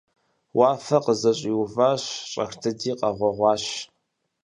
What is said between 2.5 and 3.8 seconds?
дыди къэгъуэгъуащ.